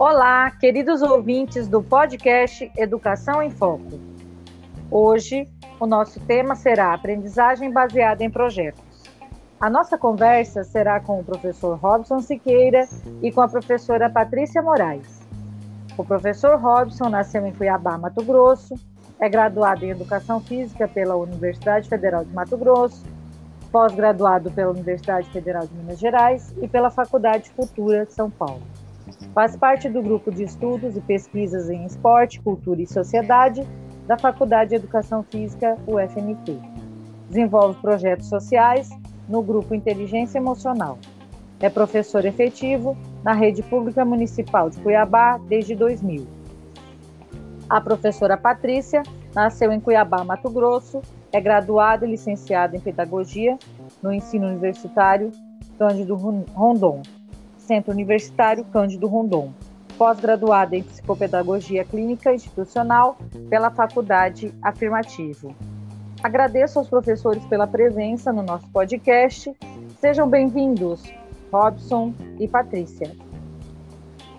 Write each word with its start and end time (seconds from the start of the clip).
Olá, 0.00 0.48
queridos 0.52 1.02
ouvintes 1.02 1.66
do 1.66 1.82
podcast 1.82 2.70
Educação 2.76 3.42
em 3.42 3.50
Foco. 3.50 3.98
Hoje, 4.88 5.48
o 5.80 5.88
nosso 5.88 6.20
tema 6.20 6.54
será 6.54 6.94
aprendizagem 6.94 7.72
baseada 7.72 8.22
em 8.22 8.30
projetos. 8.30 9.02
A 9.58 9.68
nossa 9.68 9.98
conversa 9.98 10.62
será 10.62 11.00
com 11.00 11.18
o 11.18 11.24
professor 11.24 11.76
Robson 11.76 12.20
Siqueira 12.20 12.86
e 13.20 13.32
com 13.32 13.40
a 13.40 13.48
professora 13.48 14.08
Patrícia 14.08 14.62
Moraes. 14.62 15.20
O 15.96 16.04
professor 16.04 16.60
Robson 16.60 17.08
nasceu 17.08 17.44
em 17.44 17.52
Cuiabá, 17.52 17.98
Mato 17.98 18.22
Grosso, 18.22 18.76
é 19.18 19.28
graduado 19.28 19.84
em 19.84 19.90
Educação 19.90 20.38
Física 20.38 20.86
pela 20.86 21.16
Universidade 21.16 21.88
Federal 21.88 22.24
de 22.24 22.32
Mato 22.32 22.56
Grosso, 22.56 23.04
pós-graduado 23.72 24.48
pela 24.52 24.70
Universidade 24.70 25.28
Federal 25.30 25.66
de 25.66 25.74
Minas 25.74 25.98
Gerais 25.98 26.54
e 26.62 26.68
pela 26.68 26.88
Faculdade 26.88 27.46
de 27.46 27.50
Cultura 27.50 28.06
de 28.06 28.12
São 28.12 28.30
Paulo. 28.30 28.62
Faz 29.34 29.56
parte 29.56 29.88
do 29.88 30.02
grupo 30.02 30.30
de 30.30 30.42
estudos 30.42 30.96
e 30.96 31.00
pesquisas 31.00 31.70
em 31.70 31.84
esporte, 31.84 32.40
cultura 32.40 32.82
e 32.82 32.86
sociedade 32.86 33.66
da 34.06 34.18
Faculdade 34.18 34.70
de 34.70 34.76
Educação 34.76 35.22
Física, 35.22 35.76
UFMT. 35.86 36.58
Desenvolve 37.28 37.80
projetos 37.80 38.28
sociais 38.28 38.88
no 39.28 39.42
grupo 39.42 39.74
Inteligência 39.74 40.38
Emocional. 40.38 40.98
É 41.60 41.68
professor 41.68 42.24
efetivo 42.24 42.96
na 43.22 43.32
Rede 43.32 43.62
Pública 43.62 44.04
Municipal 44.04 44.70
de 44.70 44.78
Cuiabá 44.78 45.38
desde 45.48 45.74
2000. 45.74 46.26
A 47.68 47.80
professora 47.80 48.36
Patrícia 48.36 49.02
nasceu 49.34 49.70
em 49.70 49.80
Cuiabá, 49.80 50.24
Mato 50.24 50.48
Grosso, 50.48 51.02
é 51.30 51.40
graduada 51.40 52.06
e 52.06 52.10
licenciada 52.10 52.76
em 52.76 52.80
Pedagogia 52.80 53.58
no 54.02 54.12
Ensino 54.12 54.46
Universitário 54.46 55.30
Cândido 55.78 56.16
Rondon 56.16 57.02
Centro 57.68 57.92
Universitário 57.92 58.64
Cândido 58.64 59.06
Rondon, 59.06 59.52
pós-graduada 59.98 60.74
em 60.74 60.82
Psicopedagogia 60.82 61.84
Clínica 61.84 62.32
Institucional 62.32 63.18
pela 63.50 63.70
Faculdade 63.70 64.54
Afirmativo. 64.62 65.54
Agradeço 66.22 66.78
aos 66.78 66.88
professores 66.88 67.44
pela 67.44 67.66
presença 67.66 68.32
no 68.32 68.42
nosso 68.42 68.66
podcast. 68.70 69.54
Sejam 70.00 70.26
bem-vindos, 70.26 71.02
Robson 71.52 72.14
e 72.40 72.48
Patrícia. 72.48 73.14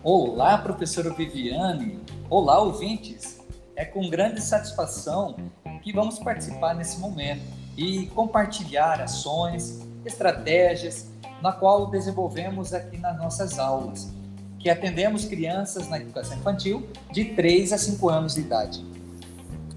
Olá, 0.04 0.58
professora 0.58 1.12
Viviane. 1.12 2.00
Olá, 2.32 2.60
ouvintes. 2.60 3.40
É 3.76 3.86
com 3.86 4.10
grande 4.10 4.42
satisfação 4.42 5.36
que 5.84 5.94
vamos 5.94 6.18
participar 6.18 6.74
nesse 6.74 7.00
momento 7.00 7.44
e 7.78 8.08
compartilhar 8.08 9.00
ações, 9.00 9.88
estratégias 10.04 11.12
na 11.42 11.52
qual 11.52 11.88
desenvolvemos 11.88 12.74
aqui 12.74 12.98
nas 12.98 13.18
nossas 13.18 13.58
aulas, 13.58 14.14
que 14.60 14.70
atendemos 14.70 15.26
crianças 15.26 15.88
na 15.88 15.98
educação 15.98 16.38
infantil 16.38 16.88
de 17.12 17.26
3 17.26 17.74
a 17.74 17.78
5 17.78 18.10
anos 18.10 18.36
de 18.36 18.42
idade. 18.42 18.86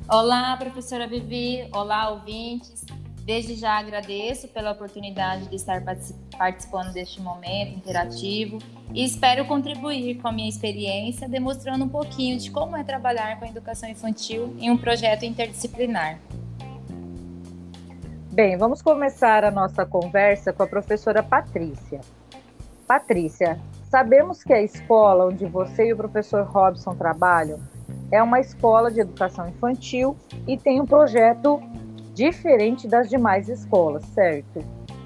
Olá, 0.08 0.56
professora 0.56 1.06
Vivi. 1.06 1.68
Olá, 1.72 2.10
ouvintes. 2.10 2.84
Desde 3.24 3.54
já 3.54 3.78
agradeço 3.78 4.48
pela 4.48 4.72
oportunidade 4.72 5.48
de 5.48 5.54
estar 5.54 5.80
participando 6.36 6.92
deste 6.92 7.20
momento 7.20 7.76
interativo 7.76 8.58
e 8.92 9.04
espero 9.04 9.44
contribuir 9.46 10.16
com 10.16 10.26
a 10.26 10.32
minha 10.32 10.48
experiência, 10.48 11.28
demonstrando 11.28 11.84
um 11.84 11.88
pouquinho 11.88 12.36
de 12.36 12.50
como 12.50 12.76
é 12.76 12.82
trabalhar 12.82 13.38
com 13.38 13.44
a 13.44 13.48
educação 13.48 13.88
infantil 13.88 14.56
em 14.58 14.72
um 14.72 14.76
projeto 14.76 15.24
interdisciplinar. 15.24 16.18
Bem, 18.32 18.56
vamos 18.56 18.80
começar 18.80 19.44
a 19.44 19.50
nossa 19.50 19.84
conversa 19.84 20.54
com 20.54 20.62
a 20.62 20.66
professora 20.66 21.22
Patrícia. 21.22 22.00
Patrícia, 22.88 23.60
sabemos 23.90 24.42
que 24.42 24.54
a 24.54 24.62
escola 24.62 25.26
onde 25.26 25.44
você 25.44 25.88
e 25.88 25.92
o 25.92 25.96
professor 25.98 26.42
Robson 26.46 26.94
trabalham 26.94 27.60
é 28.10 28.22
uma 28.22 28.40
escola 28.40 28.90
de 28.90 29.00
educação 29.00 29.46
infantil 29.46 30.16
e 30.48 30.56
tem 30.56 30.80
um 30.80 30.86
projeto 30.86 31.60
diferente 32.14 32.88
das 32.88 33.10
demais 33.10 33.50
escolas, 33.50 34.02
certo? 34.14 34.64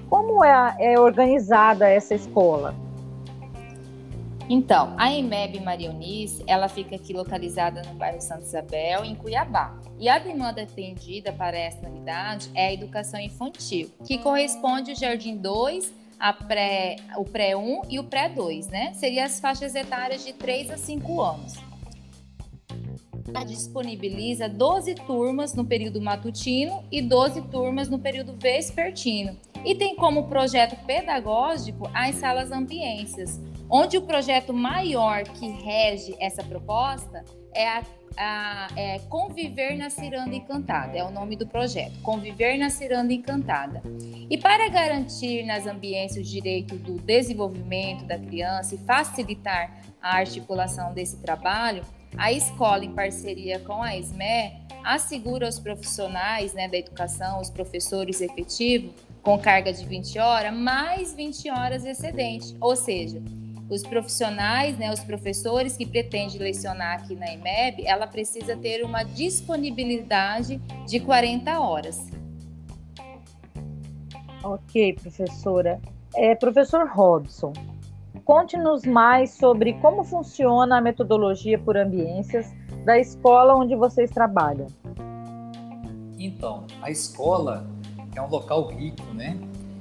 Como 0.09 0.41
é, 0.41 0.77
é 0.79 0.97
organizada 0.97 1.85
essa 1.85 2.15
escola? 2.15 2.73
Então, 4.49 4.93
a 4.97 5.11
EMEB 5.11 5.59
Maria 5.59 5.87
Eunice, 5.87 6.41
ela 6.47 6.69
fica 6.69 6.95
aqui 6.95 7.11
localizada 7.11 7.81
no 7.81 7.95
bairro 7.95 8.21
Santa 8.21 8.43
Isabel, 8.43 9.03
em 9.03 9.13
Cuiabá. 9.13 9.77
E 9.99 10.07
a 10.07 10.17
demanda 10.19 10.61
atendida 10.61 11.33
para 11.33 11.57
esta 11.57 11.87
unidade 11.89 12.49
é 12.55 12.67
a 12.67 12.73
educação 12.73 13.19
infantil, 13.19 13.91
que 14.05 14.17
corresponde 14.17 14.91
ao 14.91 14.97
Jardim 14.97 15.35
2, 15.35 15.93
a 16.17 16.31
pré, 16.31 16.95
o 17.17 17.25
pré-1 17.25 17.81
e 17.89 17.99
o 17.99 18.05
pré-2, 18.05 18.69
né? 18.69 18.93
Seriam 18.93 19.25
as 19.25 19.37
faixas 19.39 19.75
etárias 19.75 20.23
de 20.23 20.31
3 20.31 20.71
a 20.71 20.77
5 20.77 21.21
anos. 21.21 21.53
Disponibiliza 23.45 24.47
12 24.47 24.95
turmas 24.95 25.53
no 25.53 25.65
período 25.65 26.01
matutino 26.01 26.83
e 26.89 27.01
12 27.01 27.41
turmas 27.43 27.89
no 27.89 27.99
período 27.99 28.33
vespertino. 28.33 29.37
E 29.65 29.75
tem 29.75 29.95
como 29.95 30.27
projeto 30.27 30.75
pedagógico 30.85 31.89
as 31.93 32.15
salas 32.15 32.51
ambiências, 32.51 33.39
onde 33.69 33.97
o 33.97 34.01
projeto 34.01 34.53
maior 34.53 35.23
que 35.23 35.47
rege 35.47 36.15
essa 36.19 36.43
proposta 36.43 37.23
é 37.53 37.67
a 37.67 37.83
a, 38.17 38.67
é, 38.75 38.99
Conviver 39.07 39.77
na 39.77 39.89
Ciranda 39.89 40.35
Encantada, 40.35 40.97
é 40.97 41.03
o 41.03 41.11
nome 41.11 41.35
do 41.35 41.45
projeto, 41.45 41.99
Conviver 42.01 42.57
na 42.57 42.69
Ciranda 42.69 43.13
Encantada. 43.13 43.81
E 44.29 44.37
para 44.37 44.67
garantir 44.69 45.45
nas 45.45 45.67
ambiências 45.67 46.27
o 46.27 46.29
direito 46.29 46.75
do 46.75 46.95
desenvolvimento 46.99 48.05
da 48.05 48.17
criança 48.17 48.75
e 48.75 48.77
facilitar 48.79 49.79
a 50.01 50.17
articulação 50.17 50.93
desse 50.93 51.17
trabalho, 51.17 51.83
a 52.17 52.31
escola, 52.31 52.83
em 52.83 52.93
parceria 52.93 53.59
com 53.59 53.83
a 53.83 53.95
ESME, 53.95 54.65
assegura 54.83 55.45
aos 55.45 55.59
profissionais 55.59 56.53
né, 56.53 56.67
da 56.67 56.77
educação, 56.77 57.39
os 57.39 57.49
professores 57.49 58.21
efetivos, 58.21 58.91
com 59.27 59.37
carga 59.37 59.73
de 59.73 59.85
20 59.85 60.19
horas, 60.19 60.53
mais 60.53 61.13
20 61.13 61.51
horas 61.51 61.83
excedente, 61.83 62.55
ou 62.61 62.77
seja, 62.77 63.21
os 63.69 63.83
profissionais, 63.83 64.77
né, 64.77 64.89
os 64.89 65.01
professores 65.01 65.75
que 65.75 65.85
pretendem 65.85 66.39
lecionar 66.39 67.01
aqui 67.01 67.13
na 67.13 67.33
EMEB, 67.33 67.85
ela 67.85 68.07
precisa 68.07 68.55
ter 68.55 68.85
uma 68.85 69.03
disponibilidade 69.03 70.61
de 70.87 71.01
40 71.01 71.59
horas. 71.59 72.09
Ok, 74.41 74.93
professora. 74.93 75.81
É, 76.15 76.33
professor 76.33 76.87
Robson, 76.87 77.51
conte-nos 78.23 78.85
mais 78.85 79.31
sobre 79.31 79.73
como 79.81 80.05
funciona 80.05 80.77
a 80.77 80.81
metodologia 80.81 81.59
por 81.59 81.75
ambiências 81.75 82.49
da 82.85 82.97
escola 82.97 83.57
onde 83.57 83.75
vocês 83.75 84.09
trabalham. 84.09 84.67
Então, 86.17 86.65
a 86.81 86.89
escola 86.89 87.67
é 88.17 88.21
um 88.21 88.27
local 88.27 88.67
rico, 88.67 89.05
né? 89.13 89.37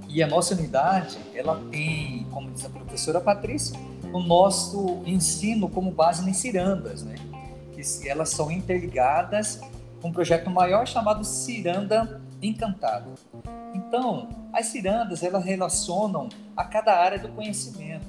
E 0.09 0.23
a 0.23 0.27
nossa 0.27 0.55
unidade, 0.55 1.19
ela 1.35 1.61
tem, 1.71 2.27
como 2.31 2.51
diz 2.51 2.65
a 2.65 2.69
professora 2.69 3.21
Patrícia, 3.21 3.79
o 4.13 4.21
nosso 4.21 5.03
ensino 5.05 5.69
como 5.69 5.91
base 5.91 6.29
em 6.29 6.33
cirandas, 6.33 7.03
né? 7.03 7.17
Que 7.75 8.09
elas 8.09 8.31
são 8.31 8.51
interligadas 8.51 9.61
com 10.01 10.09
um 10.09 10.13
projeto 10.13 10.51
maior 10.51 10.87
chamado 10.87 11.25
Ciranda 11.25 12.21
Encantada. 12.41 13.07
Então, 13.75 14.29
as 14.53 14.67
cirandas, 14.67 15.23
elas 15.23 15.45
relacionam 15.45 16.29
a 16.57 16.65
cada 16.65 16.95
área 16.95 17.19
do 17.19 17.29
conhecimento 17.29 18.07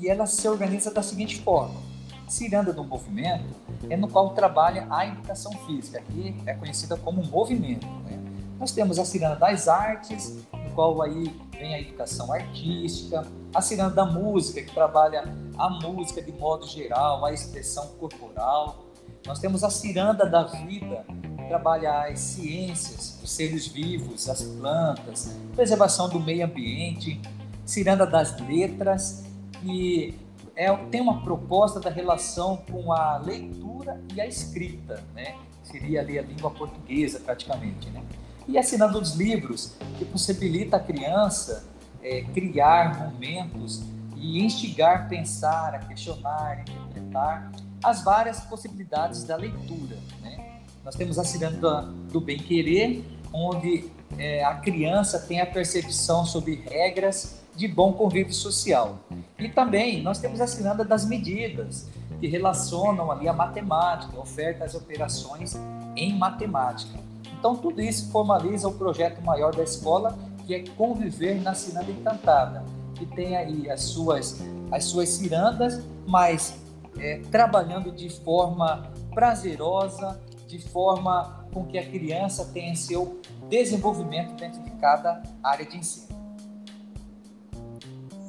e 0.00 0.08
ela 0.08 0.26
se 0.26 0.48
organiza 0.48 0.92
da 0.92 1.02
seguinte 1.02 1.40
forma. 1.40 1.80
Ciranda 2.28 2.72
do 2.72 2.84
movimento 2.84 3.46
é 3.88 3.96
no 3.96 4.08
qual 4.08 4.30
trabalha 4.30 4.86
a 4.90 5.06
educação 5.06 5.52
física, 5.66 6.02
que 6.02 6.34
é 6.46 6.54
conhecida 6.54 6.96
como 6.96 7.24
movimento. 7.24 7.86
Né? 8.04 8.17
Nós 8.58 8.72
temos 8.72 8.98
a 8.98 9.04
ciranda 9.04 9.36
das 9.36 9.68
artes, 9.68 10.38
qual 10.74 11.00
aí 11.00 11.32
vem 11.52 11.74
a 11.74 11.80
educação 11.80 12.32
artística, 12.32 13.24
a 13.54 13.60
ciranda 13.60 13.94
da 13.94 14.04
música, 14.04 14.60
que 14.62 14.74
trabalha 14.74 15.24
a 15.56 15.70
música 15.70 16.20
de 16.20 16.32
modo 16.32 16.66
geral, 16.66 17.24
a 17.24 17.32
expressão 17.32 17.86
corporal. 18.00 18.84
Nós 19.26 19.38
temos 19.38 19.62
a 19.62 19.70
ciranda 19.70 20.26
da 20.26 20.42
vida, 20.42 21.04
que 21.36 21.48
trabalha 21.48 22.08
as 22.08 22.18
ciências, 22.18 23.18
os 23.22 23.30
seres 23.30 23.68
vivos, 23.68 24.28
as 24.28 24.42
plantas, 24.42 25.36
preservação 25.54 26.08
do 26.08 26.18
meio 26.18 26.44
ambiente, 26.44 27.20
ciranda 27.64 28.06
das 28.06 28.38
letras, 28.40 29.24
que 29.60 30.18
é, 30.56 30.74
tem 30.90 31.00
uma 31.00 31.22
proposta 31.22 31.78
da 31.78 31.90
relação 31.90 32.56
com 32.70 32.92
a 32.92 33.18
leitura 33.18 34.00
e 34.12 34.20
a 34.20 34.26
escrita, 34.26 35.04
né? 35.14 35.36
Seria 35.62 36.00
ali 36.00 36.18
a 36.18 36.22
língua 36.22 36.50
portuguesa 36.50 37.20
praticamente, 37.20 37.88
né? 37.90 38.02
E 38.48 38.56
assinando 38.56 38.98
os 38.98 39.14
livros, 39.14 39.74
que 39.98 40.04
possibilita 40.06 40.78
a 40.78 40.80
criança 40.80 41.68
é, 42.02 42.22
criar 42.22 42.98
momentos 42.98 43.82
e 44.16 44.42
instigar 44.42 45.02
a 45.02 45.04
pensar, 45.04 45.74
a 45.74 45.78
questionar, 45.80 46.52
a 46.52 46.60
interpretar 46.62 47.52
as 47.84 48.02
várias 48.02 48.40
possibilidades 48.40 49.22
da 49.24 49.36
leitura. 49.36 49.96
Né? 50.22 50.62
Nós 50.84 50.94
temos 50.94 51.18
a 51.18 51.24
ciranda 51.24 51.82
do 52.10 52.20
bem-querer, 52.20 53.04
onde 53.32 53.90
é, 54.16 54.42
a 54.42 54.54
criança 54.54 55.18
tem 55.18 55.40
a 55.40 55.46
percepção 55.46 56.24
sobre 56.24 56.64
regras 56.66 57.40
de 57.54 57.68
bom 57.68 57.92
convívio 57.92 58.32
social. 58.32 58.98
E 59.38 59.48
também 59.48 60.02
nós 60.02 60.18
temos 60.18 60.40
a 60.40 60.46
ciranda 60.46 60.84
das 60.84 61.06
medidas, 61.06 61.88
que 62.20 62.26
relacionam 62.26 63.10
ali 63.10 63.28
a 63.28 63.32
matemática, 63.32 64.18
oferta 64.18 64.64
as 64.64 64.74
operações 64.74 65.56
em 65.94 66.16
matemática. 66.16 67.07
Então, 67.38 67.54
tudo 67.54 67.80
isso 67.80 68.10
formaliza 68.10 68.66
o 68.66 68.72
projeto 68.72 69.22
maior 69.22 69.54
da 69.54 69.62
escola, 69.62 70.18
que 70.44 70.54
é 70.56 70.64
conviver 70.76 71.40
na 71.40 71.54
Ciranda 71.54 71.92
Encantada, 71.92 72.64
que 72.96 73.06
tem 73.06 73.36
aí 73.36 73.70
as 73.70 73.82
suas, 73.82 74.42
as 74.72 74.84
suas 74.84 75.08
cirandas, 75.10 75.84
mas 76.04 76.60
é, 76.98 77.20
trabalhando 77.30 77.92
de 77.92 78.10
forma 78.10 78.90
prazerosa, 79.14 80.20
de 80.48 80.58
forma 80.58 81.46
com 81.54 81.64
que 81.64 81.78
a 81.78 81.88
criança 81.88 82.44
tenha 82.52 82.74
seu 82.74 83.20
desenvolvimento 83.48 84.34
dentro 84.34 84.60
de 84.62 84.70
cada 84.72 85.22
área 85.40 85.64
de 85.64 85.76
ensino. 85.76 86.08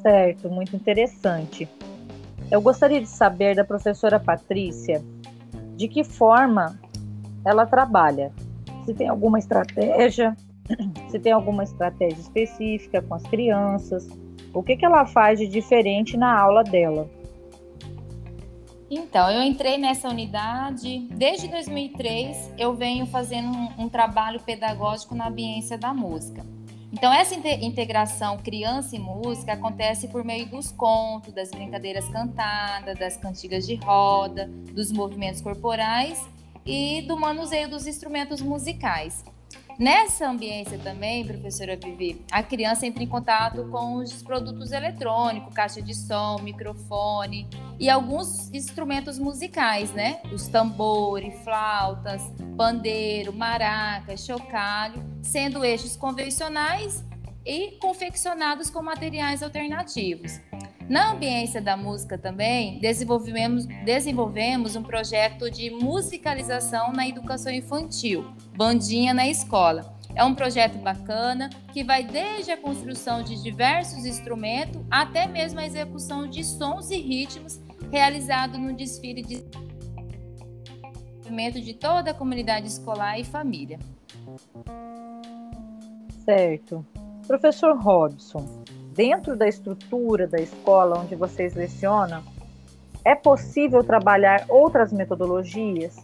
Certo, 0.03 0.49
muito 0.49 0.75
interessante. 0.75 1.67
Eu 2.51 2.61
gostaria 2.61 3.01
de 3.01 3.09
saber 3.09 3.55
da 3.55 3.63
professora 3.63 4.19
Patrícia 4.19 5.03
de 5.75 5.87
que 5.87 6.03
forma 6.03 6.79
ela 7.43 7.65
trabalha. 7.65 8.31
Se 8.89 8.95
tem 8.95 9.07
alguma 9.07 9.37
estratégia, 9.37 10.35
se 11.09 11.19
tem 11.19 11.31
alguma 11.31 11.63
estratégia 11.63 12.19
específica 12.19 13.03
com 13.03 13.13
as 13.13 13.21
crianças, 13.21 14.09
o 14.51 14.63
que, 14.63 14.75
que 14.75 14.83
ela 14.83 15.05
faz 15.05 15.37
de 15.37 15.47
diferente 15.47 16.17
na 16.17 16.35
aula 16.35 16.63
dela. 16.63 17.07
Então, 18.89 19.29
eu 19.29 19.43
entrei 19.43 19.77
nessa 19.77 20.09
unidade 20.09 21.07
desde 21.11 21.47
2003. 21.49 22.55
Eu 22.57 22.73
venho 22.73 23.05
fazendo 23.05 23.49
um, 23.49 23.83
um 23.83 23.89
trabalho 23.89 24.39
pedagógico 24.39 25.13
na 25.13 25.27
ambiência 25.27 25.77
da 25.77 25.93
música. 25.93 26.43
Então, 26.91 27.13
essa 27.13 27.35
integração 27.35 28.39
criança 28.39 28.95
e 28.95 28.99
música 28.99 29.53
acontece 29.53 30.07
por 30.07 30.25
meio 30.25 30.47
dos 30.47 30.71
contos, 30.71 31.31
das 31.31 31.51
brincadeiras 31.51 32.09
cantadas, 32.09 32.97
das 32.97 33.17
cantigas 33.17 33.67
de 33.67 33.75
roda, 33.75 34.49
dos 34.73 34.91
movimentos 34.91 35.41
corporais 35.41 36.27
e 36.65 37.01
do 37.03 37.17
manuseio 37.17 37.69
dos 37.69 37.87
instrumentos 37.87 38.41
musicais. 38.41 39.23
Nessa 39.79 40.29
ambiência 40.29 40.77
também, 40.77 41.25
professora 41.25 41.77
Vivi, 41.77 42.21
a 42.29 42.43
criança 42.43 42.85
entra 42.85 43.01
em 43.01 43.07
contato 43.07 43.63
com 43.71 43.95
os 43.95 44.21
produtos 44.21 44.73
eletrônicos, 44.73 45.53
caixa 45.53 45.81
de 45.81 45.93
som, 45.93 46.37
microfone 46.39 47.47
e 47.79 47.89
alguns 47.89 48.53
instrumentos 48.53 49.17
musicais, 49.17 49.93
né? 49.93 50.21
Os 50.33 50.49
tambores, 50.49 51.33
flautas, 51.45 52.21
pandeiro, 52.57 53.31
maracas, 53.31 54.25
chocalho, 54.25 55.01
sendo 55.21 55.63
estes 55.63 55.95
convencionais 55.95 57.01
e 57.45 57.77
confeccionados 57.79 58.69
com 58.69 58.81
materiais 58.81 59.41
alternativos. 59.41 60.41
Na 60.89 61.11
ambiência 61.11 61.61
da 61.61 61.77
música 61.77 62.17
também, 62.17 62.79
desenvolvemos, 62.79 63.67
desenvolvemos 63.85 64.75
um 64.75 64.81
projeto 64.81 65.49
de 65.51 65.69
musicalização 65.69 66.91
na 66.91 67.07
educação 67.07 67.51
infantil, 67.53 68.25
Bandinha 68.57 69.13
na 69.13 69.27
Escola. 69.27 69.95
É 70.15 70.23
um 70.23 70.33
projeto 70.33 70.79
bacana 70.79 71.47
que 71.71 71.83
vai 71.83 72.03
desde 72.03 72.49
a 72.49 72.57
construção 72.57 73.21
de 73.21 73.39
diversos 73.41 74.03
instrumentos 74.03 74.81
até 74.89 75.27
mesmo 75.27 75.59
a 75.59 75.65
execução 75.65 76.27
de 76.27 76.43
sons 76.43 76.89
e 76.89 76.97
ritmos 76.97 77.59
realizado 77.91 78.57
no 78.57 78.75
desfile 78.75 79.21
de 79.21 79.45
de 81.61 81.73
toda 81.75 82.09
a 82.09 82.13
comunidade 82.13 82.67
escolar 82.67 83.19
e 83.19 83.23
família. 83.23 83.77
Certo. 86.25 86.83
Professor 87.27 87.77
Robson, 87.77 88.63
dentro 88.99 89.33
da 89.33 89.47
estrutura 89.47 90.27
da 90.27 90.41
escola 90.41 90.99
onde 90.99 91.15
vocês 91.15 91.55
lecionam, 91.55 92.21
é 93.05 93.15
possível 93.15 93.81
trabalhar 93.81 94.45
outras 94.49 94.91
metodologias? 94.91 95.95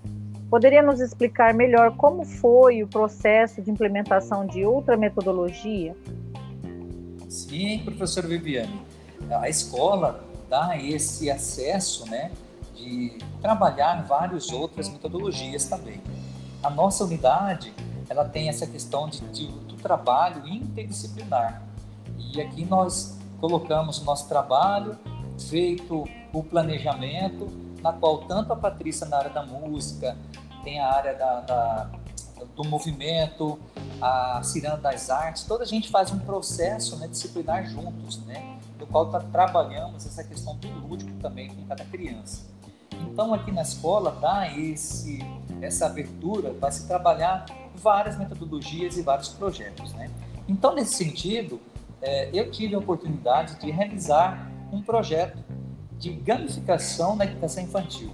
Poderia 0.50 0.82
nos 0.82 1.02
explicar 1.02 1.54
melhor 1.54 1.98
como 1.98 2.24
foi 2.24 2.84
o 2.84 2.88
processo 2.88 3.62
de 3.62 3.70
implementação 3.70 4.46
de 4.48 4.64
outra 4.64 4.96
metodologia? 4.96 5.94
Sim, 7.28 7.82
professor 7.84 8.26
Viviane. 8.26 8.82
A 9.30 9.50
escola 9.50 10.24
dá 10.50 10.78
esse 10.78 11.30
acesso, 11.30 12.10
né, 12.10 12.32
de 12.76 13.18
trabalhar 13.42 14.06
várias 14.08 14.54
outras 14.54 14.88
metodologias 14.88 15.66
também. 15.66 16.00
A 16.64 16.70
nossa 16.70 17.04
unidade, 17.04 17.74
ela 18.10 18.24
tem 18.24 18.48
essa 18.48 18.66
questão 18.66 19.10
de, 19.10 19.20
de 19.32 19.48
do 19.48 19.76
trabalho 19.76 20.48
interdisciplinar. 20.48 21.75
E 22.18 22.42
aqui 22.42 22.66
nós 22.66 23.18
colocamos 23.40 24.04
nosso 24.04 24.28
trabalho, 24.28 24.98
feito 25.50 26.06
o 26.34 26.44
planejamento, 26.44 27.48
na 27.82 27.94
qual 27.94 28.20
tanto 28.20 28.54
a 28.54 28.56
Patrícia 28.56 29.08
na 29.08 29.18
área 29.18 29.30
da 29.30 29.46
música, 29.46 30.18
tem 30.64 30.80
a 30.80 30.92
área 30.92 31.14
da, 31.14 31.42
da 31.42 31.90
do 32.56 32.64
movimento, 32.66 33.58
a 34.02 34.42
Ciranda 34.44 34.78
das 34.78 35.10
Artes, 35.10 35.44
toda 35.44 35.64
a 35.64 35.68
gente 35.68 35.90
faz 35.90 36.12
um 36.12 36.20
processo 36.20 36.98
né, 36.98 37.08
disciplinar 37.08 37.66
juntos, 37.66 38.18
né, 38.26 38.60
no 38.80 38.86
qual 38.88 39.10
tá, 39.10 39.20
trabalhamos 39.20 40.06
essa 40.06 40.24
questão 40.24 40.56
do 40.58 40.68
lúdico 40.68 41.12
também 41.22 41.50
com 41.50 41.66
cada 41.66 41.86
criança. 41.86 42.44
Então 42.92 43.34
aqui 43.34 43.52
na 43.52 43.62
escola 43.62 44.12
dá 44.20 44.52
esse, 44.58 45.20
essa 45.62 45.86
abertura 45.86 46.54
para 46.54 46.72
se 46.72 46.88
trabalhar 46.88 47.46
várias 47.76 48.18
metodologias 48.18 48.98
e 48.98 49.02
vários 49.02 49.30
projetos. 49.30 49.94
Né? 49.94 50.10
Então 50.48 50.74
nesse 50.74 50.96
sentido, 50.96 51.60
é, 52.06 52.30
eu 52.31 52.52
tive 52.52 52.75
a 52.75 52.78
oportunidade 52.78 53.60
de 53.60 53.72
realizar 53.72 54.52
um 54.72 54.81
projeto 54.81 55.44
de 55.98 56.12
gamificação 56.12 57.18
da 57.18 57.25
educação 57.25 57.63
infantil. 57.63 58.12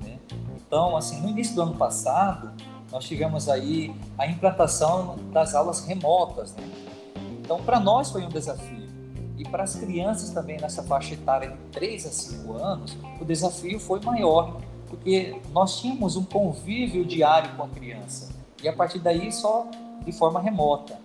Né? 0.00 0.18
Então, 0.56 0.96
assim, 0.96 1.20
no 1.20 1.28
início 1.28 1.54
do 1.54 1.62
ano 1.62 1.74
passado, 1.74 2.52
nós 2.90 3.04
tivemos 3.04 3.48
aí 3.48 3.94
a 4.16 4.26
implantação 4.26 5.16
das 5.30 5.54
aulas 5.54 5.84
remotas. 5.84 6.54
Né? 6.54 6.64
Então, 7.40 7.62
para 7.62 7.78
nós 7.78 8.10
foi 8.10 8.24
um 8.24 8.28
desafio. 8.28 8.84
E 9.36 9.46
para 9.46 9.64
as 9.64 9.74
crianças 9.74 10.30
também 10.30 10.58
nessa 10.58 10.82
faixa 10.82 11.12
etária 11.14 11.50
de 11.50 11.56
3 11.72 12.06
a 12.06 12.10
5 12.10 12.52
anos, 12.54 12.96
o 13.20 13.24
desafio 13.24 13.78
foi 13.78 14.00
maior, 14.00 14.60
porque 14.88 15.38
nós 15.52 15.80
tínhamos 15.80 16.16
um 16.16 16.24
convívio 16.24 17.04
diário 17.04 17.54
com 17.56 17.64
a 17.64 17.68
criança. 17.68 18.32
E 18.62 18.68
a 18.68 18.72
partir 18.72 19.00
daí 19.00 19.30
só 19.32 19.66
de 20.04 20.12
forma 20.12 20.40
remota. 20.40 21.03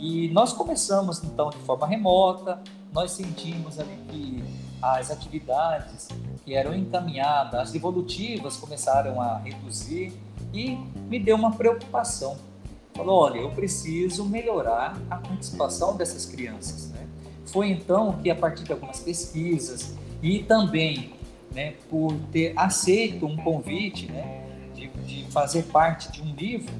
E 0.00 0.30
nós 0.30 0.54
começamos 0.54 1.22
então 1.22 1.50
de 1.50 1.58
forma 1.58 1.86
remota, 1.86 2.58
nós 2.90 3.10
sentimos 3.10 3.78
ali 3.78 3.98
que 4.08 4.42
as 4.80 5.10
atividades 5.10 6.08
que 6.42 6.54
eram 6.54 6.74
encaminhadas, 6.74 7.60
as 7.60 7.74
evolutivas 7.74 8.56
começaram 8.56 9.20
a 9.20 9.36
reduzir 9.38 10.10
e 10.54 10.78
me 11.06 11.18
deu 11.18 11.36
uma 11.36 11.52
preocupação. 11.52 12.38
Falou, 12.94 13.24
olha, 13.24 13.40
eu 13.40 13.50
preciso 13.50 14.24
melhorar 14.24 14.98
a 15.10 15.16
participação 15.16 15.94
dessas 15.94 16.24
crianças. 16.24 16.88
Né? 16.88 17.06
Foi 17.44 17.68
então 17.68 18.14
que 18.22 18.30
a 18.30 18.34
partir 18.34 18.64
de 18.64 18.72
algumas 18.72 19.00
pesquisas 19.00 19.94
e 20.22 20.42
também 20.42 21.12
né, 21.52 21.74
por 21.90 22.14
ter 22.32 22.54
aceito 22.56 23.26
um 23.26 23.36
convite 23.36 24.10
né, 24.10 24.46
de, 24.74 24.88
de 24.88 25.30
fazer 25.30 25.64
parte 25.64 26.10
de 26.10 26.22
um 26.22 26.34
livro, 26.34 26.72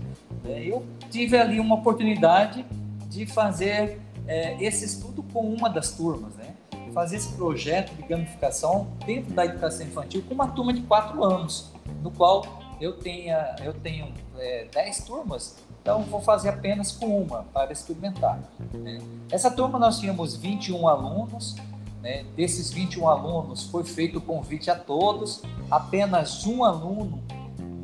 né, 0.42 0.64
eu 0.64 0.86
tive 1.10 1.36
ali 1.36 1.60
uma 1.60 1.74
oportunidade 1.74 2.64
de 3.10 3.26
fazer 3.26 4.00
é, 4.26 4.56
esse 4.64 4.84
estudo 4.84 5.22
com 5.24 5.40
uma 5.52 5.68
das 5.68 5.90
turmas, 5.92 6.34
né? 6.36 6.54
fazer 6.92 7.16
esse 7.16 7.32
projeto 7.34 7.94
de 7.94 8.02
gamificação 8.02 8.88
dentro 9.04 9.32
da 9.32 9.44
educação 9.44 9.86
infantil 9.86 10.22
com 10.26 10.34
uma 10.34 10.48
turma 10.48 10.72
de 10.72 10.82
quatro 10.82 11.22
anos, 11.24 11.70
no 12.02 12.10
qual 12.10 12.44
eu, 12.80 12.94
tenha, 12.94 13.56
eu 13.62 13.72
tenho 13.72 14.12
é, 14.36 14.66
dez 14.72 15.04
turmas, 15.04 15.56
então 15.82 16.02
vou 16.02 16.20
fazer 16.20 16.48
apenas 16.48 16.92
com 16.92 17.22
uma 17.22 17.44
para 17.44 17.72
experimentar. 17.72 18.40
Né? 18.72 18.98
Essa 19.30 19.50
turma 19.50 19.78
nós 19.78 19.98
tínhamos 19.98 20.36
21 20.36 20.88
alunos, 20.88 21.56
né? 22.02 22.24
desses 22.36 22.70
21 22.72 23.08
alunos 23.08 23.64
foi 23.64 23.84
feito 23.84 24.18
o 24.18 24.20
convite 24.20 24.70
a 24.70 24.76
todos, 24.76 25.42
apenas 25.70 26.46
um 26.46 26.64
aluno 26.64 27.22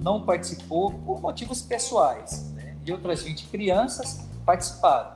não 0.02 0.22
participou 0.22 0.92
por 0.92 1.20
motivos 1.20 1.62
pessoais, 1.62 2.52
né? 2.54 2.76
e 2.84 2.92
outras 2.92 3.22
20 3.22 3.46
crianças 3.46 4.26
participaram. 4.46 5.14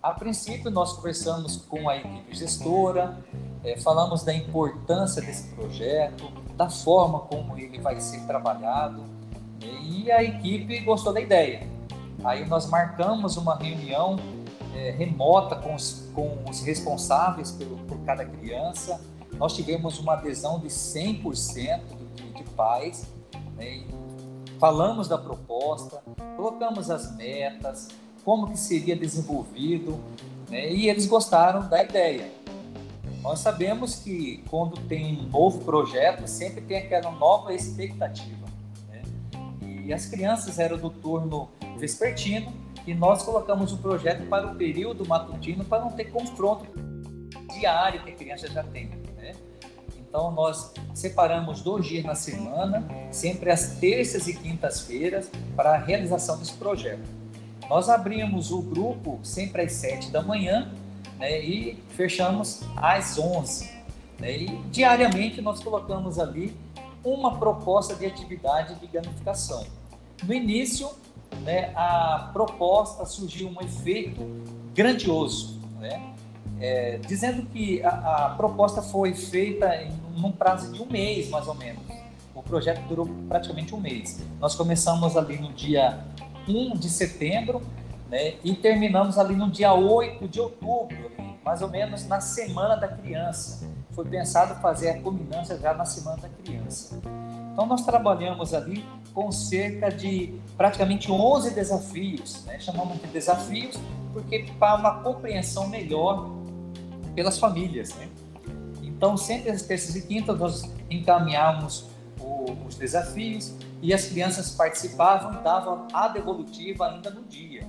A 0.00 0.14
princípio, 0.14 0.70
nós 0.70 0.92
conversamos 0.92 1.56
com 1.56 1.88
a 1.88 1.96
equipe 1.96 2.34
gestora, 2.34 3.18
é, 3.64 3.78
falamos 3.78 4.22
da 4.22 4.32
importância 4.32 5.20
desse 5.20 5.48
projeto, 5.54 6.28
da 6.56 6.70
forma 6.70 7.20
como 7.20 7.58
ele 7.58 7.80
vai 7.80 8.00
ser 8.00 8.20
trabalhado, 8.26 9.02
né, 9.60 9.68
e 9.82 10.10
a 10.10 10.22
equipe 10.22 10.80
gostou 10.80 11.12
da 11.12 11.20
ideia. 11.20 11.68
Aí 12.24 12.48
nós 12.48 12.66
marcamos 12.66 13.36
uma 13.36 13.56
reunião 13.56 14.16
é, 14.74 14.90
remota 14.90 15.56
com 15.56 15.74
os, 15.74 16.10
com 16.14 16.38
os 16.48 16.62
responsáveis 16.62 17.50
pelo, 17.50 17.76
por 17.78 17.98
cada 18.00 18.24
criança. 18.24 19.00
Nós 19.34 19.54
tivemos 19.54 19.98
uma 19.98 20.14
adesão 20.14 20.58
de 20.58 20.68
100% 20.68 21.80
de, 22.14 22.32
de 22.32 22.44
pais. 22.50 23.06
Né, 23.56 23.84
falamos 24.58 25.08
da 25.08 25.18
proposta, 25.18 26.02
colocamos 26.36 26.90
as 26.90 27.16
metas, 27.16 27.88
como 28.24 28.50
que 28.50 28.58
seria 28.58 28.96
desenvolvido, 28.96 30.00
né? 30.48 30.70
e 30.72 30.88
eles 30.88 31.06
gostaram 31.06 31.68
da 31.68 31.82
ideia. 31.82 32.30
Nós 33.22 33.38
sabemos 33.38 33.96
que 33.96 34.42
quando 34.50 34.80
tem 34.88 35.20
um 35.20 35.28
novo 35.28 35.64
projeto, 35.64 36.26
sempre 36.26 36.60
tem 36.60 36.78
aquela 36.78 37.10
nova 37.12 37.54
expectativa. 37.54 38.46
Né? 38.88 39.02
E 39.86 39.92
as 39.92 40.06
crianças 40.06 40.58
eram 40.58 40.76
do 40.76 40.90
turno 40.90 41.48
vespertino 41.78 42.52
e 42.84 42.92
nós 42.94 43.22
colocamos 43.22 43.72
o 43.72 43.78
projeto 43.78 44.26
para 44.28 44.48
o 44.48 44.56
período 44.56 45.06
matutino 45.06 45.64
para 45.64 45.84
não 45.84 45.92
ter 45.92 46.06
confronto 46.06 46.66
diário 47.54 48.02
que 48.02 48.10
a 48.10 48.14
criança 48.14 48.48
já 48.48 48.64
tem. 48.64 48.88
Né? 49.16 49.34
Então, 49.96 50.32
nós 50.32 50.72
separamos 50.92 51.62
dois 51.62 51.86
dias 51.86 52.04
na 52.04 52.16
semana, 52.16 52.84
sempre 53.10 53.50
às 53.50 53.76
terças 53.76 54.26
e 54.26 54.34
quintas-feiras, 54.34 55.30
para 55.54 55.74
a 55.74 55.78
realização 55.78 56.38
desse 56.38 56.54
projeto. 56.54 57.21
Nós 57.72 57.88
abrimos 57.88 58.50
o 58.50 58.60
grupo 58.60 59.18
sempre 59.22 59.62
às 59.62 59.72
sete 59.72 60.10
da 60.10 60.20
manhã 60.20 60.70
né, 61.18 61.40
e 61.42 61.82
fechamos 61.96 62.60
às 62.76 63.18
11. 63.18 63.70
Né, 64.18 64.36
e 64.36 64.46
diariamente 64.70 65.40
nós 65.40 65.58
colocamos 65.62 66.18
ali 66.18 66.54
uma 67.02 67.38
proposta 67.38 67.94
de 67.94 68.04
atividade 68.04 68.74
de 68.74 68.86
gamificação. 68.88 69.64
No 70.22 70.34
início, 70.34 70.90
né, 71.44 71.72
a 71.74 72.28
proposta 72.34 73.06
surgiu 73.06 73.48
um 73.48 73.58
efeito 73.62 74.20
grandioso, 74.74 75.58
né, 75.80 76.12
é, 76.60 76.98
dizendo 76.98 77.46
que 77.46 77.82
a, 77.82 78.26
a, 78.26 78.34
proposta 78.36 78.82
foi 78.82 79.14
feita 79.14 79.74
em 79.76 79.98
um 80.22 80.30
prazo 80.30 80.70
de 80.74 80.82
um 80.82 80.86
mês, 80.90 81.30
mais 81.30 81.48
ou 81.48 81.54
menos. 81.54 81.82
O 82.34 82.42
projeto 82.42 82.86
durou 82.86 83.08
praticamente 83.30 83.74
um 83.74 83.80
mês. 83.80 84.20
Nós 84.38 84.54
começamos 84.54 85.16
ali 85.16 85.38
no 85.38 85.54
dia 85.54 86.04
1 86.48 86.74
de 86.76 86.88
setembro 86.88 87.62
né? 88.12 88.34
E 88.44 88.54
terminamos 88.54 89.16
ali 89.16 89.34
no 89.34 89.50
dia 89.50 89.72
8 89.72 90.28
de 90.28 90.38
outubro, 90.38 91.10
mais 91.42 91.62
ou 91.62 91.70
menos 91.70 92.06
na 92.06 92.20
Semana 92.20 92.76
da 92.76 92.86
Criança. 92.86 93.66
Foi 93.92 94.04
pensado 94.04 94.60
fazer 94.60 94.90
a 94.90 95.00
culminância 95.00 95.58
já 95.58 95.72
na 95.72 95.86
Semana 95.86 96.18
da 96.18 96.28
Criança. 96.28 97.00
Então, 97.50 97.64
nós 97.64 97.86
trabalhamos 97.86 98.52
ali 98.52 98.84
com 99.14 99.32
cerca 99.32 99.90
de 99.90 100.38
praticamente 100.58 101.10
11 101.10 101.54
desafios, 101.54 102.44
né? 102.44 102.60
chamamos 102.60 103.00
de 103.00 103.06
desafios 103.06 103.80
porque 104.12 104.44
para 104.58 104.74
uma 104.74 105.02
compreensão 105.02 105.66
melhor 105.68 106.30
pelas 107.14 107.38
famílias. 107.38 107.94
Né? 107.94 108.08
Então, 108.82 109.16
sempre 109.16 109.50
às 109.50 109.62
terças 109.62 109.96
e 109.96 110.02
quintas, 110.02 110.38
nós 110.38 110.70
encaminhamos 110.90 111.86
os 112.66 112.76
desafios 112.76 113.54
e 113.80 113.92
as 113.92 114.06
crianças 114.06 114.50
participavam, 114.50 115.42
davam 115.42 115.86
a 115.92 116.08
devolutiva 116.08 116.88
ainda 116.88 117.10
no 117.10 117.22
dia 117.22 117.66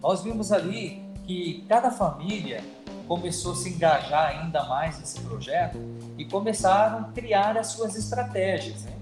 nós 0.00 0.22
vimos 0.22 0.52
ali 0.52 1.02
que 1.26 1.64
cada 1.68 1.90
família 1.90 2.62
começou 3.06 3.52
a 3.52 3.56
se 3.56 3.70
engajar 3.70 4.28
ainda 4.28 4.64
mais 4.64 4.98
nesse 4.98 5.20
projeto 5.20 5.78
e 6.16 6.24
começaram 6.24 7.00
a 7.00 7.04
criar 7.12 7.56
as 7.56 7.68
suas 7.68 7.96
estratégias. 7.96 8.84
Né? 8.84 8.92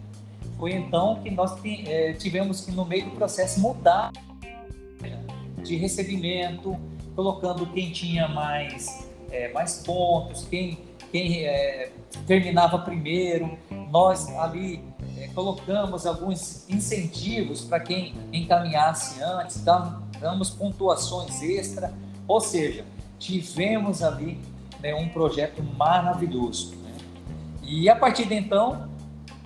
Foi 0.58 0.72
então 0.72 1.20
que 1.22 1.30
nós 1.30 1.52
eh, 1.64 2.14
tivemos 2.14 2.62
que, 2.62 2.72
no 2.72 2.84
meio 2.84 3.06
do 3.06 3.10
processo, 3.12 3.60
mudar 3.60 4.12
de 5.62 5.76
recebimento, 5.76 6.76
colocando 7.14 7.66
quem 7.66 7.90
tinha 7.90 8.28
mais, 8.28 9.08
é, 9.30 9.52
mais 9.52 9.82
pontos, 9.84 10.46
quem, 10.48 10.78
quem 11.10 11.44
é, 11.44 11.92
terminava 12.26 12.78
primeiro. 12.78 13.56
Nós 13.90 14.28
ali 14.38 14.82
é, 15.18 15.28
colocamos 15.28 16.06
alguns 16.06 16.68
incentivos 16.68 17.62
para 17.62 17.80
quem 17.80 18.14
encaminhasse 18.32 19.22
antes, 19.22 19.62
damos 20.20 20.50
pontuações 20.50 21.42
extra, 21.42 21.92
ou 22.26 22.40
seja, 22.40 22.84
tivemos 23.18 24.02
ali 24.02 24.40
né, 24.80 24.94
um 24.94 25.08
projeto 25.08 25.62
maravilhoso. 25.62 26.76
Né? 26.76 26.96
E 27.62 27.88
a 27.88 27.96
partir 27.96 28.26
de 28.26 28.34
então, 28.34 28.88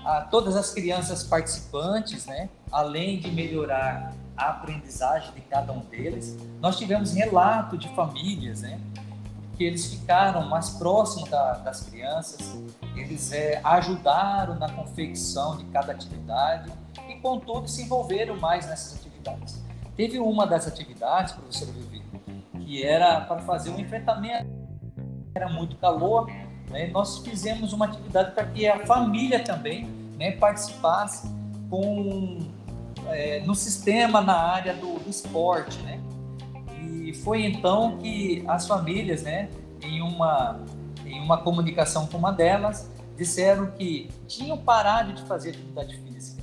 a, 0.05 0.23
todas 0.23 0.57
as 0.57 0.73
crianças 0.73 1.23
participantes, 1.23 2.27
né, 2.27 2.49
além 2.71 3.19
de 3.19 3.31
melhorar 3.31 4.15
a 4.37 4.51
aprendizagem 4.51 5.33
de 5.35 5.41
cada 5.43 5.73
um 5.73 5.81
deles, 5.81 6.37
nós 6.61 6.79
tivemos 6.79 7.13
relato 7.15 7.77
de 7.77 7.89
famílias, 7.95 8.63
né, 8.63 8.81
que 9.61 9.65
eles 9.65 9.93
ficaram 9.93 10.49
mais 10.49 10.71
próximos 10.71 11.29
da, 11.29 11.53
das 11.59 11.83
crianças, 11.83 12.59
eles 12.97 13.31
é, 13.31 13.61
ajudaram 13.63 14.55
na 14.55 14.71
confecção 14.71 15.59
de 15.59 15.67
cada 15.67 15.93
atividade 15.93 16.73
e, 17.07 17.17
contudo, 17.17 17.69
se 17.69 17.83
envolveram 17.83 18.37
mais 18.37 18.67
nessas 18.67 18.99
atividades. 18.99 19.63
Teve 19.95 20.19
uma 20.19 20.47
das 20.47 20.67
atividades, 20.67 21.35
professor 21.35 21.69
Vivi, 21.75 22.03
que 22.59 22.83
era 22.83 23.21
para 23.21 23.43
fazer 23.43 23.69
um 23.69 23.79
enfrentamento. 23.79 24.49
Era 25.35 25.51
muito 25.51 25.77
calor, 25.77 26.27
né? 26.71 26.87
nós 26.87 27.19
fizemos 27.19 27.75
uma 27.75 27.85
atividade 27.85 28.31
para 28.31 28.47
que 28.47 28.67
a 28.67 28.87
família 28.87 29.45
também 29.45 29.85
né, 30.17 30.33
participasse 30.39 31.31
com, 31.69 32.39
é, 33.09 33.41
no 33.41 33.55
sistema 33.55 34.23
na 34.23 34.39
área 34.39 34.73
do, 34.73 34.99
do 35.01 35.11
esporte. 35.11 35.83
Né? 35.83 36.00
E 37.11 37.13
foi 37.13 37.45
então 37.45 37.99
que 37.99 38.45
as 38.47 38.69
famílias, 38.69 39.25
né, 39.25 39.51
em, 39.83 40.01
uma, 40.01 40.61
em 41.05 41.21
uma 41.21 41.39
comunicação 41.39 42.07
com 42.07 42.17
uma 42.17 42.31
delas, 42.31 42.89
disseram 43.17 43.73
que 43.73 44.09
tinham 44.29 44.57
parado 44.57 45.13
de 45.13 45.23
fazer 45.23 45.51
atividade 45.51 45.97
física 45.97 46.41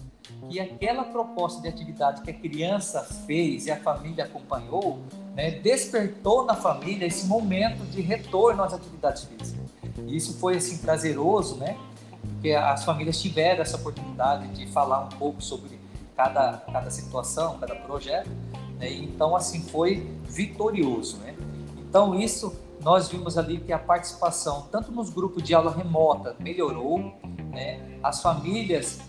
que 0.49 0.59
aquela 0.59 1.05
proposta 1.05 1.61
de 1.61 1.69
atividade 1.69 2.21
que 2.21 2.31
a 2.31 2.33
criança 2.33 3.01
fez 3.25 3.65
e 3.65 3.71
a 3.71 3.77
família 3.77 4.25
acompanhou, 4.25 4.99
né, 5.35 5.51
despertou 5.51 6.45
na 6.45 6.53
família 6.53 7.05
esse 7.05 7.25
momento 7.27 7.85
de 7.85 8.01
retorno 8.01 8.63
às 8.63 8.73
atividades 8.73 9.23
físicas. 9.23 9.69
E 10.05 10.15
isso 10.15 10.37
foi 10.37 10.57
assim 10.57 10.77
prazeroso, 10.77 11.57
né? 11.57 11.77
Porque 12.21 12.51
as 12.51 12.83
famílias 12.83 13.21
tiveram 13.21 13.61
essa 13.61 13.77
oportunidade 13.77 14.47
de 14.49 14.67
falar 14.67 15.01
um 15.01 15.09
pouco 15.09 15.41
sobre 15.41 15.79
cada, 16.15 16.57
cada 16.71 16.89
situação, 16.89 17.57
cada 17.57 17.75
projeto, 17.75 18.29
né? 18.77 18.91
Então 18.91 19.35
assim 19.35 19.61
foi 19.61 20.07
vitorioso, 20.23 21.17
né? 21.17 21.35
Então 21.77 22.15
isso 22.15 22.55
nós 22.81 23.09
vimos 23.09 23.37
ali 23.37 23.59
que 23.59 23.73
a 23.73 23.79
participação 23.79 24.67
tanto 24.71 24.91
nos 24.91 25.09
grupos 25.09 25.43
de 25.43 25.53
aula 25.53 25.71
remota 25.71 26.35
melhorou, 26.39 27.13
né? 27.51 27.99
As 28.01 28.21
famílias 28.21 28.99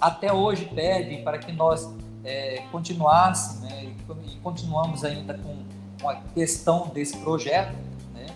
até 0.00 0.32
hoje 0.32 0.66
pedem 0.66 1.24
para 1.24 1.38
que 1.38 1.52
nós 1.52 1.88
é, 2.24 2.62
continuássemos 2.70 3.62
né, 3.62 3.92
e 4.26 4.36
continuamos 4.36 5.04
ainda 5.04 5.36
com, 5.38 5.66
a 6.08 6.14
questão 6.32 6.88
desse 6.90 7.16
projeto 7.16 7.74
né, 8.14 8.26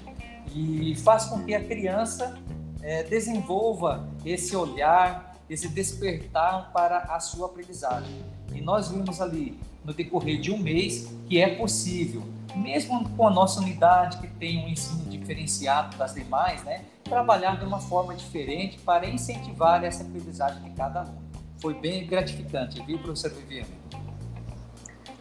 e 0.52 0.96
faz 0.96 1.26
com 1.26 1.44
que 1.44 1.54
a 1.54 1.62
criança 1.62 2.36
é, 2.82 3.04
desenvolva 3.04 4.04
esse 4.24 4.56
olhar, 4.56 5.36
esse 5.48 5.68
despertar 5.68 6.72
para 6.72 6.98
a 6.98 7.20
sua 7.20 7.46
aprendizagem. 7.46 8.24
E 8.52 8.60
nós 8.60 8.88
vimos 8.88 9.20
ali 9.20 9.60
no 9.84 9.92
decorrer 9.92 10.40
de 10.40 10.50
um 10.50 10.58
mês 10.58 11.14
que 11.28 11.40
é 11.40 11.54
possível, 11.56 12.22
mesmo 12.54 13.08
com 13.10 13.26
a 13.26 13.30
nossa 13.30 13.60
unidade 13.60 14.18
que 14.18 14.28
tem 14.28 14.64
um 14.64 14.68
ensino 14.68 15.04
diferenciado 15.10 15.96
das 15.96 16.14
demais, 16.14 16.62
né, 16.64 16.84
trabalhar 17.04 17.58
de 17.58 17.64
uma 17.64 17.80
forma 17.80 18.14
diferente 18.14 18.78
para 18.80 19.08
incentivar 19.08 19.82
essa 19.84 20.02
aprendizagem 20.02 20.62
de 20.62 20.70
cada 20.70 21.00
aluno 21.00 21.22
foi 21.62 21.74
bem 21.74 22.04
gratificante, 22.04 22.82
viu, 22.84 22.98
professor 22.98 23.30
Viviane? 23.30 23.68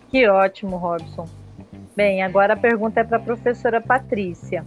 Que 0.10 0.28
ótimo, 0.28 0.76
Robson. 0.76 1.30
Bem, 1.96 2.24
agora 2.24 2.54
a 2.54 2.58
pergunta 2.58 3.00
é 3.00 3.04
para 3.04 3.18
a 3.18 3.20
professora 3.20 3.80
Patrícia. 3.80 4.66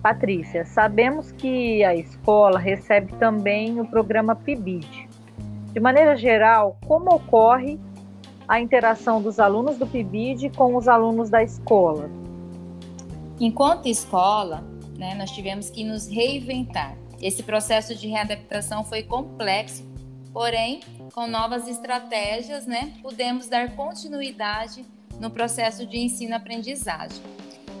Patrícia, 0.00 0.64
sabemos 0.64 1.32
que 1.32 1.82
a 1.82 1.96
escola 1.96 2.60
recebe 2.60 3.12
também 3.14 3.80
o 3.80 3.84
programa 3.84 4.36
PIBID. 4.36 5.08
De 5.72 5.80
maneira 5.80 6.16
geral, 6.16 6.78
como 6.86 7.12
ocorre 7.12 7.78
a 8.50 8.60
interação 8.60 9.22
dos 9.22 9.38
alunos 9.38 9.78
do 9.78 9.86
PIBID 9.86 10.50
com 10.50 10.74
os 10.74 10.88
alunos 10.88 11.30
da 11.30 11.40
escola? 11.40 12.10
Enquanto 13.38 13.86
escola, 13.86 14.64
né, 14.98 15.14
nós 15.14 15.30
tivemos 15.30 15.70
que 15.70 15.84
nos 15.84 16.08
reinventar. 16.08 16.98
Esse 17.22 17.44
processo 17.44 17.94
de 17.94 18.08
readaptação 18.08 18.82
foi 18.82 19.04
complexo, 19.04 19.88
porém 20.32 20.80
com 21.14 21.28
novas 21.28 21.68
estratégias, 21.68 22.66
né, 22.66 22.92
podemos 23.00 23.46
dar 23.46 23.76
continuidade 23.76 24.84
no 25.20 25.30
processo 25.30 25.86
de 25.86 25.98
ensino-aprendizagem. 25.98 27.22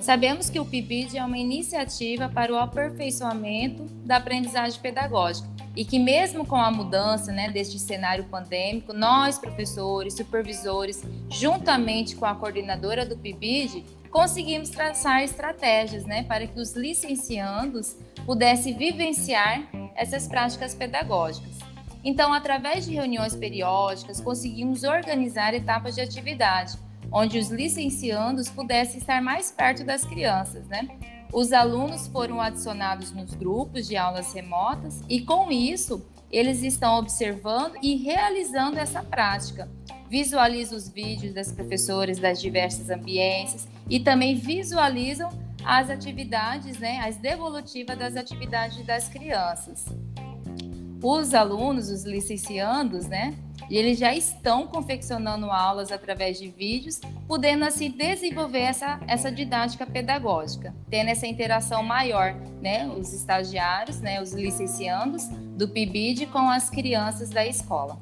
Sabemos 0.00 0.48
que 0.48 0.60
o 0.60 0.64
PIBID 0.64 1.18
é 1.18 1.24
uma 1.24 1.36
iniciativa 1.36 2.28
para 2.28 2.52
o 2.52 2.56
aperfeiçoamento 2.56 3.86
da 4.04 4.18
aprendizagem 4.18 4.80
pedagógica 4.80 5.59
e 5.76 5.84
que 5.84 5.98
mesmo 5.98 6.46
com 6.46 6.56
a 6.56 6.70
mudança 6.70 7.32
né, 7.32 7.50
deste 7.50 7.78
cenário 7.78 8.24
pandêmico, 8.24 8.92
nós, 8.92 9.38
professores, 9.38 10.14
supervisores, 10.14 11.02
juntamente 11.28 12.16
com 12.16 12.26
a 12.26 12.34
coordenadora 12.34 13.06
do 13.06 13.16
PIBID, 13.16 13.84
conseguimos 14.10 14.70
traçar 14.70 15.22
estratégias 15.22 16.04
né, 16.04 16.24
para 16.24 16.46
que 16.46 16.58
os 16.58 16.72
licenciandos 16.72 17.96
pudessem 18.26 18.76
vivenciar 18.76 19.68
essas 19.94 20.26
práticas 20.26 20.74
pedagógicas. 20.74 21.58
Então, 22.02 22.32
através 22.32 22.86
de 22.86 22.94
reuniões 22.94 23.36
periódicas, 23.36 24.20
conseguimos 24.20 24.84
organizar 24.84 25.54
etapas 25.54 25.94
de 25.94 26.00
atividade, 26.00 26.78
onde 27.12 27.38
os 27.38 27.48
licenciandos 27.48 28.48
pudessem 28.48 28.98
estar 28.98 29.20
mais 29.20 29.50
perto 29.50 29.84
das 29.84 30.02
crianças, 30.04 30.66
né? 30.66 30.88
Os 31.32 31.52
alunos 31.52 32.06
foram 32.08 32.40
adicionados 32.40 33.12
nos 33.12 33.34
grupos 33.34 33.86
de 33.86 33.96
aulas 33.96 34.32
remotas 34.32 35.00
e, 35.08 35.20
com 35.20 35.50
isso, 35.50 36.04
eles 36.30 36.62
estão 36.62 36.98
observando 36.98 37.74
e 37.82 37.96
realizando 37.96 38.78
essa 38.78 39.02
prática. 39.02 39.68
Visualizam 40.08 40.76
os 40.76 40.88
vídeos 40.88 41.32
das 41.32 41.52
professoras 41.52 42.18
das 42.18 42.40
diversas 42.40 42.90
ambiências 42.90 43.68
e 43.88 44.00
também 44.00 44.34
visualizam 44.34 45.30
as 45.64 45.90
atividades, 45.90 46.78
né, 46.78 47.00
as 47.00 47.16
devolutivas 47.16 47.98
das 47.98 48.16
atividades 48.16 48.84
das 48.86 49.08
crianças. 49.08 49.86
Os 51.02 51.32
alunos, 51.32 51.90
os 51.90 52.04
licenciandos, 52.04 53.06
né, 53.06 53.34
eles 53.76 53.98
já 53.98 54.14
estão 54.14 54.66
confeccionando 54.66 55.50
aulas 55.50 55.92
através 55.92 56.38
de 56.38 56.48
vídeos, 56.48 57.00
podendo 57.28 57.64
assim 57.64 57.90
desenvolver 57.90 58.62
essa, 58.62 59.00
essa 59.06 59.30
didática 59.30 59.86
pedagógica, 59.86 60.74
tendo 60.88 61.08
essa 61.08 61.26
interação 61.26 61.82
maior, 61.82 62.34
né, 62.60 62.86
os 62.88 63.12
estagiários, 63.12 64.00
né, 64.00 64.20
os 64.20 64.32
licenciandos 64.32 65.28
do 65.56 65.68
PIBID 65.68 66.26
com 66.26 66.50
as 66.50 66.68
crianças 66.68 67.30
da 67.30 67.46
escola. 67.46 67.98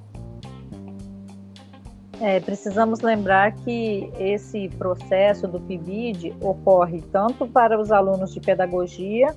É, 2.20 2.40
precisamos 2.40 3.00
lembrar 3.00 3.52
que 3.52 4.10
esse 4.18 4.68
processo 4.70 5.46
do 5.46 5.60
PIBID 5.60 6.34
ocorre 6.40 7.00
tanto 7.12 7.46
para 7.46 7.80
os 7.80 7.92
alunos 7.92 8.34
de 8.34 8.40
pedagogia 8.40 9.36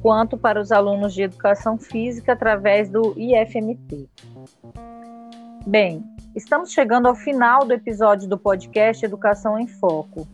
quanto 0.00 0.36
para 0.36 0.60
os 0.60 0.70
alunos 0.70 1.14
de 1.14 1.22
educação 1.22 1.78
física 1.78 2.32
através 2.32 2.88
do 2.88 3.14
IFMT. 3.16 4.08
Bem, 5.66 6.02
estamos 6.34 6.72
chegando 6.72 7.06
ao 7.06 7.14
final 7.14 7.64
do 7.64 7.72
episódio 7.72 8.28
do 8.28 8.36
podcast 8.36 9.04
Educação 9.04 9.56
em 9.56 9.68
Foco. 9.68 10.26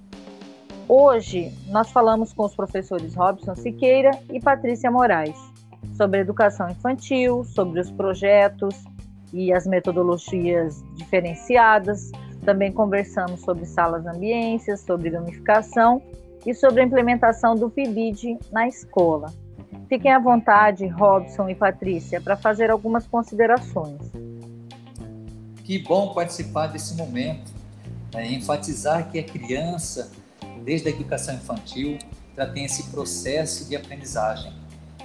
Hoje 0.88 1.52
nós 1.68 1.90
falamos 1.92 2.32
com 2.32 2.46
os 2.46 2.54
professores 2.54 3.14
Robson 3.14 3.54
Siqueira 3.54 4.10
e 4.32 4.40
Patrícia 4.40 4.90
Moraes 4.90 5.36
sobre 5.98 6.20
educação 6.20 6.70
infantil, 6.70 7.44
sobre 7.44 7.78
os 7.78 7.90
projetos 7.90 8.74
e 9.30 9.52
as 9.52 9.66
metodologias 9.66 10.82
diferenciadas. 10.94 12.10
Também 12.42 12.72
conversamos 12.72 13.42
sobre 13.42 13.66
salas 13.66 14.06
ambiências, 14.06 14.80
sobre 14.80 15.10
gamificação 15.10 16.00
e 16.46 16.54
sobre 16.54 16.80
a 16.80 16.84
implementação 16.84 17.54
do 17.54 17.68
PIBID 17.68 18.38
na 18.50 18.66
escola. 18.66 19.30
Fiquem 19.90 20.10
à 20.10 20.18
vontade, 20.18 20.86
Robson 20.86 21.50
e 21.50 21.54
Patrícia, 21.54 22.18
para 22.18 22.36
fazer 22.36 22.70
algumas 22.70 23.06
considerações. 23.06 24.27
Que 25.68 25.78
bom 25.78 26.14
participar 26.14 26.68
desse 26.68 26.94
momento, 26.94 27.52
né? 28.14 28.32
enfatizar 28.32 29.10
que 29.10 29.18
a 29.18 29.22
criança, 29.22 30.10
desde 30.64 30.88
a 30.88 30.90
educação 30.90 31.34
infantil, 31.34 31.98
já 32.34 32.46
tem 32.46 32.64
esse 32.64 32.84
processo 32.84 33.68
de 33.68 33.76
aprendizagem. 33.76 34.50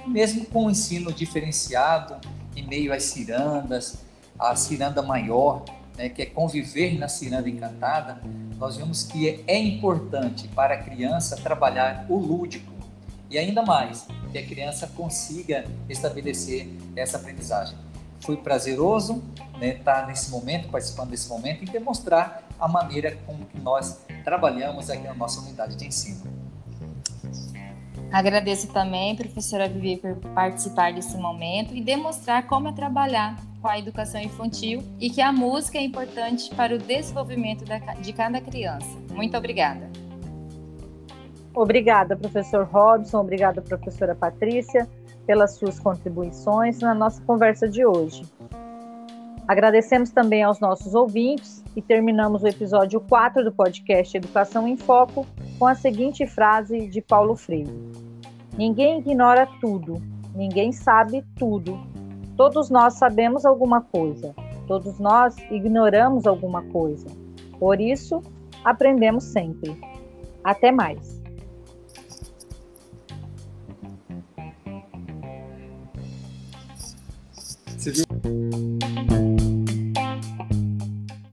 Mesmo 0.06 0.46
com 0.46 0.64
o 0.64 0.70
ensino 0.70 1.12
diferenciado, 1.12 2.16
em 2.56 2.66
meio 2.66 2.94
às 2.94 3.02
cirandas, 3.02 4.06
a 4.38 4.56
ciranda 4.56 5.02
maior, 5.02 5.66
né, 5.98 6.08
que 6.08 6.22
é 6.22 6.26
conviver 6.26 6.98
na 6.98 7.08
ciranda 7.08 7.46
encantada, 7.46 8.22
nós 8.56 8.78
vemos 8.78 9.02
que 9.02 9.44
é 9.46 9.58
importante 9.58 10.48
para 10.48 10.76
a 10.76 10.82
criança 10.82 11.36
trabalhar 11.36 12.06
o 12.08 12.16
lúdico, 12.16 12.72
e 13.28 13.36
ainda 13.36 13.62
mais, 13.62 14.06
que 14.32 14.38
a 14.38 14.46
criança 14.46 14.86
consiga 14.96 15.66
estabelecer 15.90 16.70
essa 16.96 17.18
aprendizagem. 17.18 17.83
Foi 18.24 18.36
prazeroso 18.36 19.22
né, 19.58 19.76
estar 19.76 20.06
nesse 20.06 20.30
momento, 20.30 20.68
participando 20.68 21.10
desse 21.10 21.28
momento 21.28 21.62
e 21.62 21.66
demonstrar 21.66 22.42
a 22.58 22.66
maneira 22.66 23.16
como 23.26 23.44
que 23.46 23.60
nós 23.60 24.00
trabalhamos 24.24 24.88
aqui 24.88 25.04
na 25.04 25.14
nossa 25.14 25.40
unidade 25.40 25.76
de 25.76 25.86
ensino. 25.86 26.22
Agradeço 28.10 28.68
também, 28.68 29.16
professora 29.16 29.68
Vivi, 29.68 29.96
por 29.96 30.14
participar 30.34 30.92
desse 30.92 31.16
momento 31.16 31.74
e 31.74 31.80
demonstrar 31.80 32.46
como 32.46 32.68
é 32.68 32.72
trabalhar 32.72 33.36
com 33.60 33.68
a 33.68 33.78
educação 33.78 34.20
infantil 34.20 34.82
e 35.00 35.10
que 35.10 35.20
a 35.20 35.32
música 35.32 35.78
é 35.78 35.82
importante 35.82 36.54
para 36.54 36.74
o 36.74 36.78
desenvolvimento 36.78 37.64
de 38.00 38.12
cada 38.12 38.40
criança. 38.40 38.86
Muito 39.10 39.36
obrigada. 39.36 39.90
Obrigada, 41.54 42.16
professor 42.16 42.64
Robson, 42.66 43.20
obrigada, 43.20 43.62
professora 43.62 44.14
Patrícia, 44.14 44.88
pelas 45.26 45.56
suas 45.56 45.78
contribuições 45.78 46.80
na 46.80 46.94
nossa 46.94 47.22
conversa 47.22 47.68
de 47.68 47.84
hoje. 47.84 48.22
Agradecemos 49.46 50.10
também 50.10 50.42
aos 50.42 50.58
nossos 50.58 50.94
ouvintes 50.94 51.62
e 51.76 51.82
terminamos 51.82 52.42
o 52.42 52.48
episódio 52.48 53.00
4 53.00 53.44
do 53.44 53.52
podcast 53.52 54.16
Educação 54.16 54.66
em 54.66 54.76
Foco 54.76 55.26
com 55.58 55.66
a 55.66 55.74
seguinte 55.74 56.26
frase 56.26 56.88
de 56.88 57.02
Paulo 57.02 57.36
Freire: 57.36 57.70
Ninguém 58.56 59.00
ignora 59.00 59.46
tudo, 59.60 60.00
ninguém 60.34 60.72
sabe 60.72 61.22
tudo. 61.36 61.78
Todos 62.36 62.70
nós 62.70 62.94
sabemos 62.94 63.44
alguma 63.44 63.82
coisa, 63.82 64.34
todos 64.66 64.98
nós 64.98 65.36
ignoramos 65.50 66.26
alguma 66.26 66.62
coisa. 66.62 67.06
Por 67.58 67.80
isso, 67.80 68.22
aprendemos 68.64 69.24
sempre. 69.24 69.78
Até 70.42 70.72
mais! 70.72 71.23